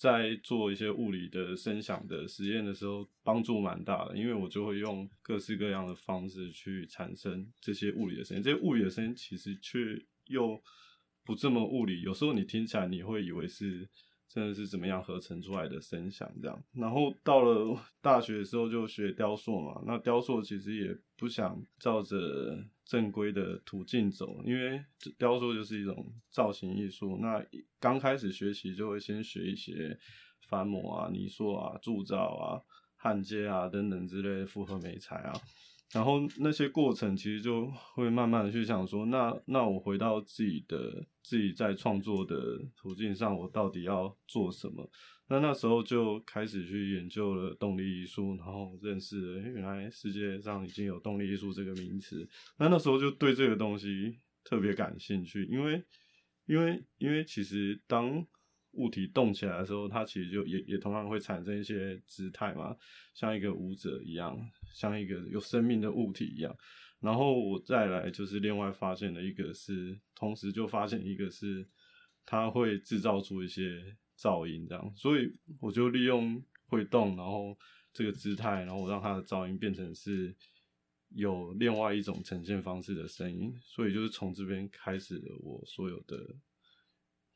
[0.00, 8.42] 在做一些物理的声响的实验的时候，帮助蛮大的，因为我就会用各式各样的方式去产生这些物理的声音。
[8.42, 10.58] 这些物理的声音其实却又
[11.22, 13.86] 不这么物理，有时候你听起来你会以为是
[14.26, 16.64] 真的是怎么样合成出来的声响这样。
[16.72, 22.64] 然后到了大学的时候就学雕塑嘛，那雕塑其实也不想照着。
[22.90, 24.84] 正规的途径走，因为
[25.16, 27.16] 雕塑就是一种造型艺术。
[27.18, 27.40] 那
[27.78, 29.96] 刚开始学习就会先学一些
[30.48, 32.58] 翻模啊、泥塑啊、铸造啊、
[32.96, 35.32] 焊接啊等等之类的复合美材啊。
[35.92, 44.88] 然后那些过程其实就会慢慢的去想说，那那我回到自己的自己在创作的途径上，我到底要做什么？
[45.28, 52.28] 那那时候就开始去研究了动力艺术，然后认识了原来世界上已经有动力艺术这个名词。
[52.58, 55.84] 那那时候就对这个东西特别感兴趣，因为
[56.46, 58.26] 因为因为其实当
[58.72, 62.76] 物体动起来的时候，它其实就也也同样会产生一些姿态嘛，
[63.14, 64.38] 像一个舞者一样，
[64.74, 66.54] 像一个有生命的物体一样。
[67.00, 71.68] 然后我再来就是另外发现了一个是，同时就发现一个是，
[72.24, 73.96] 它会制造出一些。
[74.20, 77.56] 噪音这样，所以我就利用会动，然后
[77.90, 80.36] 这个姿态，然后我让它的噪音变成是
[81.08, 86.18] 有另外一种呈现方式的声音，所以就是从这边开始我所有的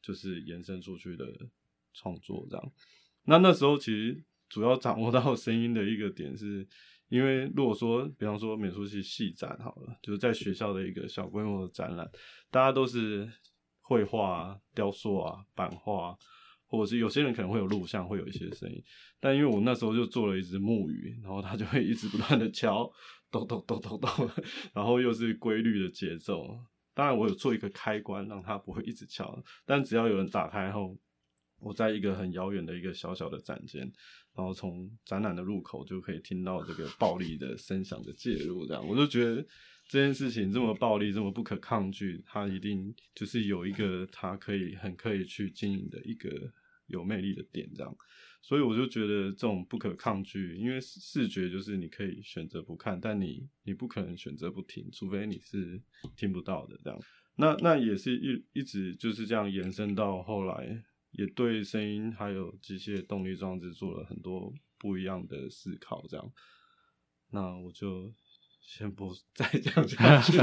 [0.04, 1.24] 就是延伸出去的
[1.94, 2.72] 创作这样。
[3.24, 6.66] 那那时候其实主要掌握到声音的一个点是，
[7.08, 12.06] 因为如果说，比方说美术系系展好了，就是在学校的一个小规模的展览，
[12.50, 13.26] 大家都是
[13.80, 16.14] 绘画、雕塑啊、版画，
[16.66, 18.82] 或者是有些人可能会有录像，会有一些声音。
[19.18, 22.90] 但因为我那时候就做了一只木鱼，然后它就会一直不断的敲，
[23.32, 24.30] 咚咚咚咚咚，
[24.74, 26.46] 然后又是规律的节奏。
[26.94, 30.96] 当然，我有做一个开关，让它不会一直敲，但只要有人打开后，
[31.58, 33.80] 我在一个很遥远的一个小小的展间，
[34.34, 39.44] 然后从展览的入口就可以听到这个暴力的声响的介入，这样我就觉得
[39.88, 46.30] 这件事情这么暴力，这么不可抗拒，它一定就是有一个它可以很可以去经营的一个
[46.86, 47.96] 有魅力的点，这样。
[48.46, 55.80] 所以我就觉得这种不可抗拒，因为视觉就是你可以选择不看，但你你不可能选择不听，除非你是
[56.14, 57.00] 听不到的这样。
[57.36, 66.30] 那那也是一一直就是这样延伸到后来，也对声音还有机械动力装置做了很多不一样的思考这样。
[67.30, 68.12] 那我就
[68.60, 70.36] 先不 再讲下去，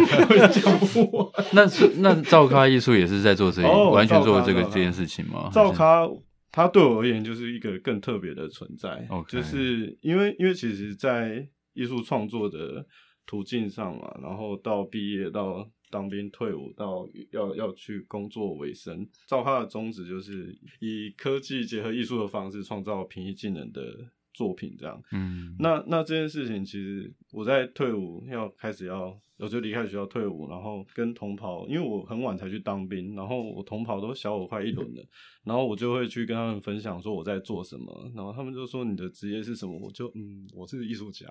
[0.60, 1.06] 讲不
[1.38, 1.46] 完。
[1.54, 5.52] 那是那造咖艺术也是在做这一、oh, 完全做这个这件事情吗？
[5.54, 6.10] 造咖。
[6.52, 12.86] 它对我而言就是一个更特别的存在.就是因为因为其实，在艺术创作的
[13.26, 25.02] 途径上嘛，然后到毕业到当兵退伍到要要去工作为生，照他的宗旨就是以科技结合艺术的方式创造平易近人的作品，这样。
[25.12, 29.20] 嗯，那那这件事情其实我在退伍要开始要。
[29.42, 35.04] 我就离开学校退伍，然后跟同袍，因为我很晚才去当兵，然后我同袍都小我快一轮了，
[35.44, 41.26] 然后我就会去跟他们分享说我在做什么，然后他们就说你的职业是什么，我就嗯，我是艺术家，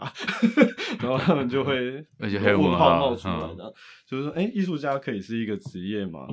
[0.98, 3.72] 然后他们就会 而且还有问号冒出来的，
[4.08, 6.26] 就是说哎，艺术家可以是一个职业吗？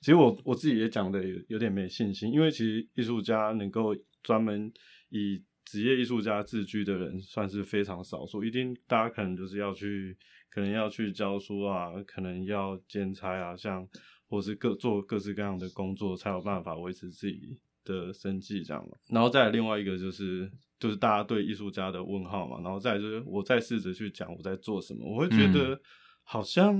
[0.00, 4.72] 其实我我自己也讲的有有点没信心，因为其实艺术家能够专门
[5.10, 10.16] 以职业艺术家自居的人算是非常少数，一定大家可能就是要去。
[10.50, 13.86] 可能要去教书啊，可能要兼差啊，像
[14.28, 18.82] 或是各做各式各样的工作，才有办法维持自己的生计这样。
[19.08, 20.50] 然后再来另外一个就是，
[20.80, 22.60] 就是大家对艺术家的问号嘛。
[22.64, 25.78] 然后再来就是，我再试着去讲我在做什么，我会觉得
[26.24, 26.74] 好像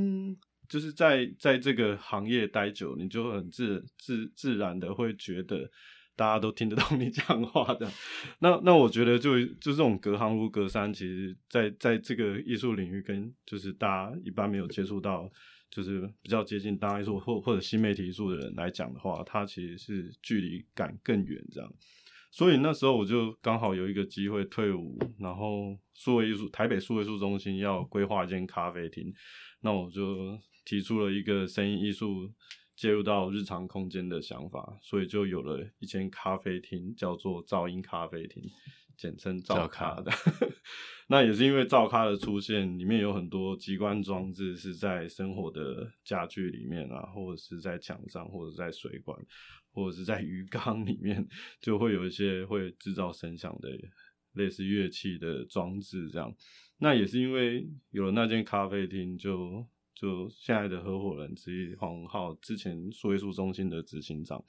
[0.66, 5.70] 就是在在这个行业待久，你就很自自自然的会觉得。
[6.19, 7.89] 大家都听得懂你讲话的，
[8.41, 15.31] 那那我觉得就就这种隔行如隔山，其实在在这个艺术领域跟就是大家一般没有接触到，
[15.71, 21.73] 就是比较接近当代艺术或或者新媒体艺术的人来讲的话，它其实是距离感更远这样。
[22.33, 29.14] 所以那时候我就刚好有一个机会退伍，然后数位艺术台北数位艺术中心要规划一间咖啡厅，
[29.61, 32.29] 那我就提出了一个声音艺术。
[32.79, 38.41] 介入到日常空间的想法，所以就有了一间咖啡厅，叫做噪音咖啡厅，
[38.97, 40.12] 简称噪咖的。
[40.12, 40.33] 咖
[41.11, 49.18] 那也是因为噪咖的出现，里面有很多机关装置是在生活的家具里面啊，或者是在墙上，或者在水管，
[49.72, 51.26] 或者是在鱼缸里面，
[51.61, 53.76] 就会有一些会制造声响的
[54.35, 56.09] 类似乐器的装置。
[56.11, 56.33] 这样，
[56.79, 59.66] 那也是因为有了那间咖啡厅，就。
[60.01, 64.40] 就现在的合伙人之一黄浩，之前数位艺术中心的执行长，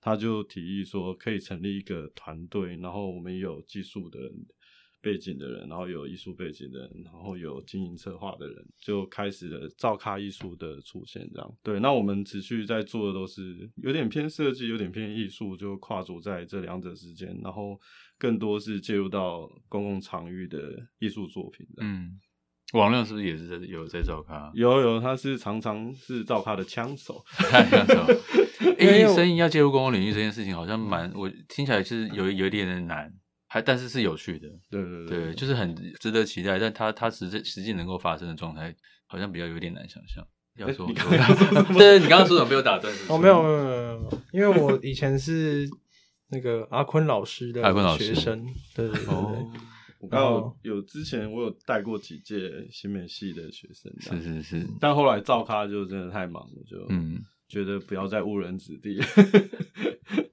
[0.00, 4.18] 他就提议说可以成立一个团队，然后我们有技术的
[5.00, 11.30] 背景的人，然后有艺术背景的人，然后有经营策划的人，就开始了造咖艺术的出现。
[11.32, 17.80] 这样对，那我们持续在做的都是有点偏设计，有点偏艺术，就跨足在这两者之间，然后
[18.18, 21.64] 更多是介入到公共场域的艺术作品。
[21.76, 22.18] 嗯。
[22.74, 24.50] 王亮是不是也是在有在照咖？
[24.54, 27.24] 有有，他是常常是照咖的枪手。
[27.50, 28.06] 枪 手，
[28.78, 33.10] 因为声音要介入公共领域这件事情，好像蛮我听起来是有有一点点难，
[33.46, 34.46] 还但是是有趣的。
[34.70, 36.58] 对对对，对，就是很值得期待。
[36.58, 38.74] 但他他实际实际能够发生的状态，
[39.06, 40.22] 好像比较有点难想象。
[40.58, 40.86] 要说，
[41.72, 42.92] 对，你刚刚说什么被我打断？
[43.08, 45.66] 哦，没有没有没有没有，因为我以前是
[46.30, 47.62] 那个阿坤老师的
[47.96, 48.44] 学生。
[48.74, 49.14] 对对对。
[50.00, 59.00] 我刚好有之前我有带过几届新美系的学生，是是是，但后来照咖就真的太忙了，就嗯，觉得不要再误人子弟。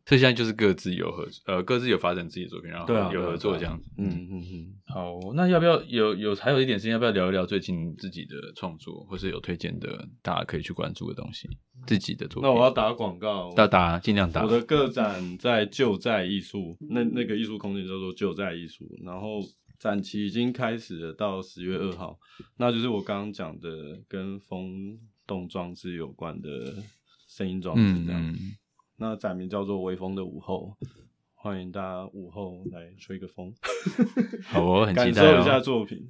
[0.06, 3.90] 所以现在就是各自有合作，呃，各自有发展自己的作品，然后有合作这样子。
[3.98, 4.74] 嗯嗯嗯。
[4.86, 11.50] 好，那要不要有有还有一点时间，要不要聊一聊最近自己的创作，或是有推荐的大家可以去关注的东西？
[11.88, 12.48] 自己的作品。
[12.48, 14.44] 那我要打广告，要打尽量打。
[14.44, 19.40] 我的个展在旧在艺术，那那个艺术空间叫做旧在艺术，然后
[19.80, 22.16] 展期已经开始了，到十月二号，
[22.58, 26.76] 那就是我刚刚讲的跟风动装置有关的
[27.36, 28.22] 声音装置这样。
[28.22, 28.56] 嗯嗯
[28.98, 30.74] 那展名叫做《微风的午后》，
[31.34, 33.54] 欢迎大家午后来吹个风。
[34.48, 36.08] 好，我很期待、哦、感受一下作品。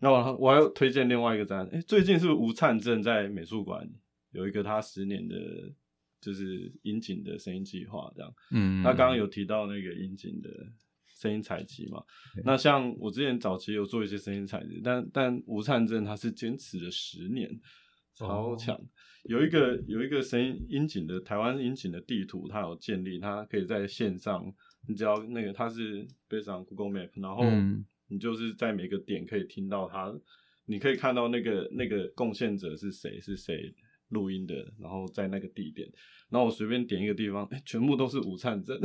[0.00, 3.88] 那我我还要推荐另外一个展览，哎、欸，最近是吴灿正在美术馆
[4.32, 5.34] 有一个他十年的，
[6.20, 8.30] 就是樱井的声音计划这样。
[8.50, 10.50] 嗯，他刚刚有提到那个樱井的
[11.16, 12.04] 声音采集嘛？
[12.36, 17.48] 嗯、那像我之前早期有做一些声音采集，但但吴灿正他是坚持了十年，
[18.14, 18.76] 超强。
[18.76, 18.80] 哦、
[19.28, 24.52] 有一个有一个声音樱井的台湾音井的地图，它有建立，它可以在线上，
[24.88, 27.44] 你只要那个它是 based on Google Map，然后。
[27.44, 30.10] 嗯你就是在每个点可以听到它，
[30.64, 33.74] 你可以看到那个那个贡献者是谁，是谁
[34.08, 35.86] 录音的，然后在那个地点，
[36.30, 38.80] 然后我随便点一个地方，哎、欸，全部都是吴灿正。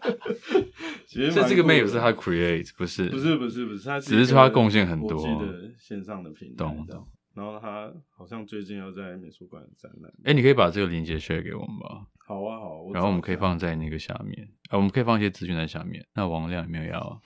[1.06, 3.10] 其实这个 map 是他 create，不是？
[3.10, 5.10] 不是不是不是，他只是说他贡献很多。
[5.10, 7.06] 国际的线上的频道，懂懂。
[7.38, 10.12] 然后他好像最近要在美术馆展览。
[10.24, 12.06] 哎、欸，你可以把这个链接 share 给我们吗？
[12.26, 12.90] 好啊好啊。
[12.92, 16.04] 然后我们可以放在那个下面，啊，我们可以放一些资讯在下面。
[16.14, 17.22] 那王亮有没有要？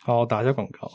[0.00, 0.90] 好，打一下广告。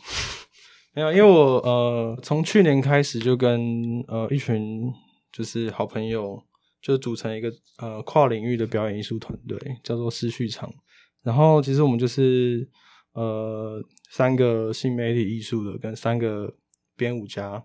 [0.95, 4.91] 没有，因为我呃，从去年开始就跟呃一群
[5.31, 6.43] 就是好朋友，
[6.81, 10.73] 就组成一个呃跨领域的表演艺术团队，叫做思绪场。
[11.21, 12.67] 然后其实我们就是
[13.13, 13.79] 呃
[14.09, 16.51] 三个新媒体艺术的跟三个
[16.95, 17.63] 编舞家，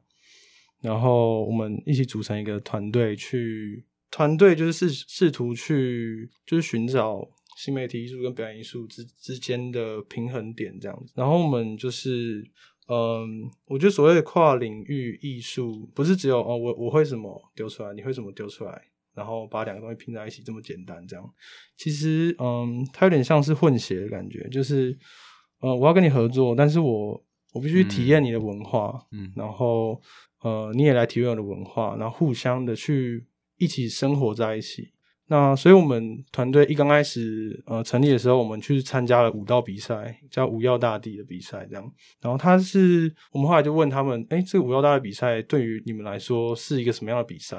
[0.83, 7.27] 然后我们一起组成一个团队，去团队就是试试图去就是寻找。
[7.55, 12.43] 新媒体艺术跟表演艺术之之间的平衡点这样子，然后我们就是，
[12.89, 18.83] 嗯，我觉得所谓的跨领域艺术，不是只有哦，我我会什么丢出来，你会什么丢出来，
[19.15, 21.31] 然后把两个东西拼在一起这么简单这样。
[21.77, 24.99] 其实，嗯，它有点像是混血的感觉，就是，
[25.61, 27.23] 呃，我要跟你合作，但是我
[27.53, 30.01] 我必须体验你的文化，嗯，然后，
[30.43, 33.27] 呃，你也来体验我的文化，然后互相的去
[33.59, 34.93] 一起生活在一起。
[35.29, 41.93] 那所以，我们团队一刚开始呃成立的时候，我们去参加了武道比赛，叫武耀大地的比赛，这样。
[42.21, 47.57] 然后他是，我们后来就问他们，哎，这个武耀大地比赛对于你们来说是一个什么样的比赛？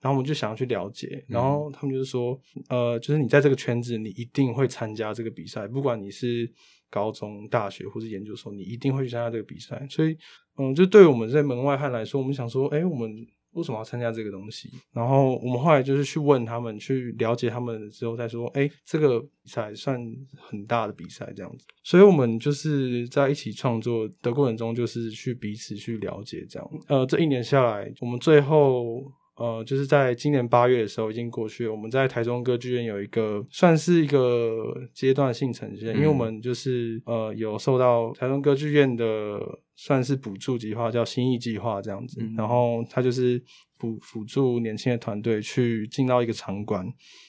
[0.00, 1.24] 然后我们就想要去了解。
[1.28, 6.50] 然后他们就是说，呃，就是你在这个圈子，你一定会参加这个比赛，不管你是
[6.90, 9.86] 高中、大学或是研究所，你一定会去参加这个比赛。
[9.90, 10.16] 所以，
[10.58, 13.26] 嗯，就对我们在门外汉来说，我们想说，哎，我们。
[13.52, 14.68] 为什么要参加这个东西？
[14.92, 18.46] 然后我们后来就是去问他们，去了解他们之后再说。
[18.48, 19.98] 哎，这个比赛算
[20.36, 21.64] 很大的比赛，这样子。
[21.82, 26.70] 所以我们就是在一起创作的过程中，就是去彼此去了解这样。
[26.88, 29.02] 呃，这一年下来，我们最后。
[29.38, 31.70] 呃，就是在今年八月的时候已经过去了。
[31.70, 39.40] 我们在台中歌剧院有一个算是一个阶段性呈现，嗯、因为我们就是呃有受到台中歌剧院的
[39.76, 42.20] 算是补助计划，叫新意计划这样子。
[42.20, 43.40] 嗯、然后他就是
[43.78, 46.84] 辅辅助年轻的团队去进到一个场馆，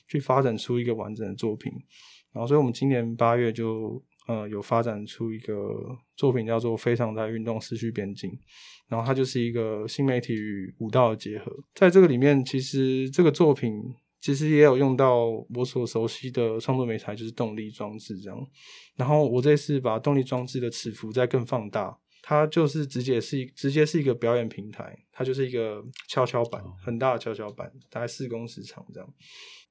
[0.07, 1.71] 去发展出一个完整的作品。
[2.31, 5.53] 然后，所以我们今年八月就呃有发展出一个
[6.15, 8.29] 作品，叫做《非常在运动失去边境》。
[8.87, 13.71] 然后它就是一个新媒体与舞蹈的结合，在这个里面，其实这个作品
[14.19, 15.25] 其实也有用到
[15.55, 18.47] 我所熟悉的创作媒材，就是动力装置这样。
[18.95, 29.13] 然后我这次把动力装置的尺幅再更放大，它就是直接是一直接是一个表演平台，它就是一个跷跷板，很大的跷跷板，大概四公尺长这样。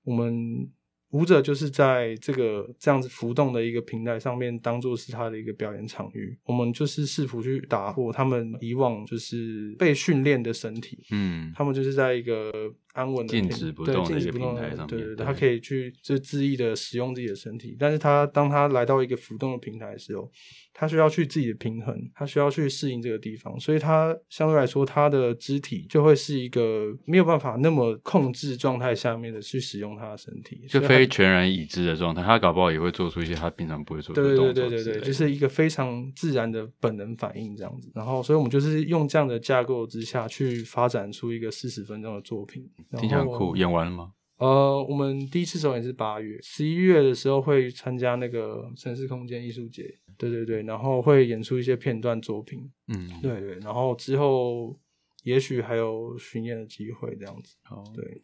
[0.05, 0.71] 我们。
[1.11, 6.37] 舞者就是在这个这样子浮动的一个平台上面，当做是他的一个表演场域。
[6.45, 12.53] 我们就是试图去打破他们以往就是被训练的身体，嗯，他们就是在一个
[12.99, 17.77] 安稳的静止不动的一个平台上面，对对对，他可以去就恣意的使用自己的身体。
[17.79, 20.29] 但是他当他来到一个浮动的平台的时候，
[20.75, 32.23] 他需要去自己的平衡，他需要去适应这个地方，所以他相对来说，他的肢体就会是一个没有办法那么控制状态下面的去使用他的身体，就非全然已知的状态。
[32.23, 34.53] 他搞不好也会做出一些他平常不会做的动作。
[34.53, 37.91] 对对对对对，就是一个非常自然的本能反应这样子。
[37.95, 42.69] 然后，所以我们就是用这样的架构之下去发展出一个四十分钟的作品。
[42.93, 44.13] 听起来很酷，演完了吗？
[44.39, 49.93] 呃，我们第一次首演是八月，十一月的时候会参加那个城市空间艺术节。
[50.17, 54.79] 对对对，然后会演出一些片段作品，嗯，对对，然后之后
[55.25, 57.57] 也许还有巡演的机会这样子。
[57.63, 58.23] 好，对，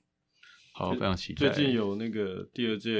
[0.72, 1.50] 好，非常期待。
[1.50, 2.90] 最近有那个第二届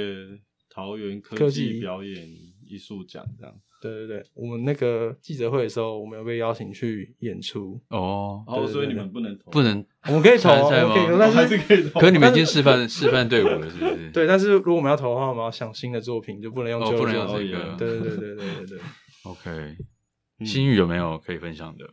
[0.69, 2.27] 桃园科技表演
[2.65, 3.53] 艺术奖这样。
[3.91, 7.79] 对对对，我们那个记者会的时候，我们有被邀请去演出。
[7.89, 11.99] 哦，哦，所以你们不能投，不能，我们可以投，我们可以投，但是还是可以投。
[11.99, 14.09] 可你们已经示范示范队伍了，是不是？
[14.13, 16.81] 对，但是如果我们要投的话，我们要想新的作品，就不能用。
[16.95, 17.75] 不能用这个。
[17.77, 18.79] 对对对对对对对。
[19.25, 19.75] OK，
[20.45, 21.85] 新宇有没有可以分享的？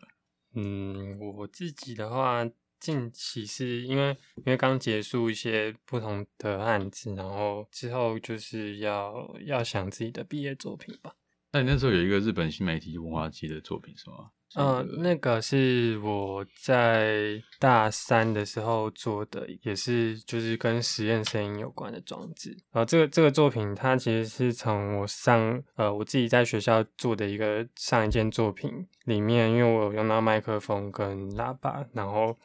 [0.54, 2.46] 嗯，我自己的话，
[2.78, 11.14] 近期是因为因为刚结束一些不同的案子，然后之后就是要要想自己的毕业作品吧。
[11.52, 14.30] 那你那时候有一个日本新媒体文化祭的作品是吗？
[14.54, 22.50] 嗯，那个是我在大三的时候做的，也是就是跟实验声音有关的装置。
[22.70, 32.36] 然后这个这个作品，它其实是从我上呃我自己在学校做的一个上一件作品里面，因为我有用到麦克风跟喇叭，然后。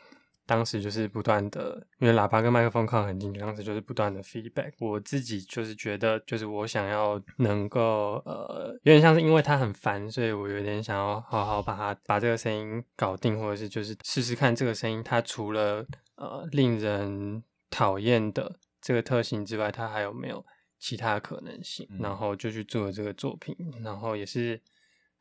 [0.48, 4.72] 当时就是不断的，因为喇叭跟麦克风靠很近，当时就是不断的 feedback。
[4.80, 15.86] 我自己就是觉得，就是我想要能够，呃，有点像是因为它很烦，所以我有点想要好好把它把这个声音搞定，或者是就是试试看这个声音，它除了
[16.16, 20.46] 呃令人讨厌的这个特性之外，它还有没有
[20.80, 21.86] 其他可能性？
[21.92, 24.62] 嗯、然后就去做了这个作品，然后也是。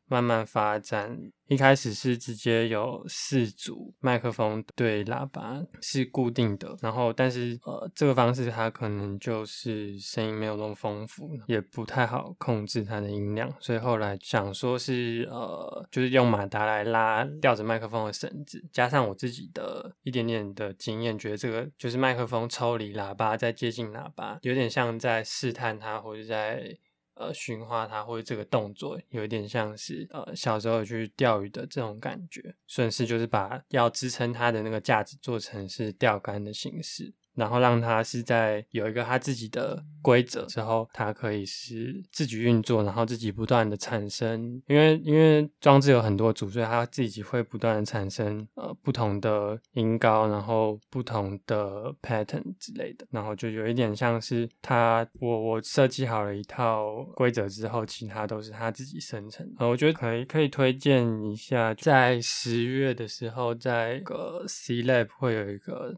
[0.08, 26.78] 慢慢发展，一开始是直接有四组麦克风对喇叭是固定的，然后但是呃这个方式它可能就是声音没有那么丰富，也不太好控制它的音量，所以后来想说是呃就是用马达来拉吊着麦克风的绳子，加上我自己的一点点的经验，觉得这个就是麦克风抽离喇叭再接近喇叭，有点像在试探它或者在。
[27.16, 37.12] 呃，驯化它或者这个动作，有一点像是呃小时候去钓鱼的这种感觉，顺势就是把要支撑它的那个架子做成是钓竿的形式。
[37.36, 44.60] 然后让它是在有一个它自己的规则之后，它可以是自己运作，然后自己不断的产生。
[44.66, 53.06] 因为因为装置有很多组，所以它自己会不断的产生呃不同的音高，然后不同的 pattern 之类的。
[53.10, 59.46] 然后就有一点像是它我我设计好了一套规则之后，其他都是它自己生成。
[59.58, 65.94] 呃，我觉得可以可以推荐一下，在十月的时候，在个 C Lab 会有一个。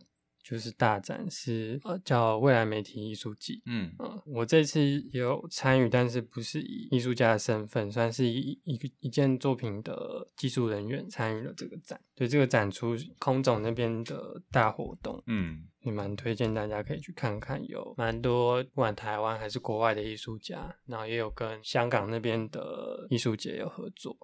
[0.49, 12.01] 就是大展是呃叫未来媒体艺术季，嗯嗯、呃，我这次也有参与，但是不是以艺术家的身份，算是以一个一件作品的技术人员参与了这个展。
[12.15, 24.17] 对，这个展出空总那边的大活动，嗯，也蛮推荐大家可以去看看，有蛮多不管台湾还是国外的艺术家，然后也有跟香港那边的艺术节有合作。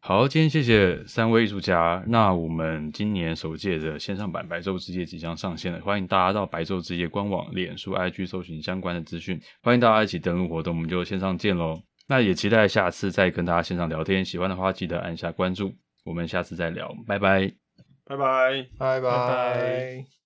[0.00, 2.02] 好，今天谢谢三位艺术家。
[2.06, 9.38] 那我们今年首届的线上版白昼之夜即将上线了，欢迎大家到白昼之夜官网、脸书、IG 搜寻相关的资讯。
[9.60, 11.82] 欢迎大家一起登录活动，我们就线上见喽。
[12.06, 14.24] 那也期待下次再跟大家线上聊天。
[14.24, 15.74] 喜欢的话记得按下关注，
[16.04, 17.52] 我们下次再聊，拜拜，
[18.06, 20.17] 拜拜，拜拜。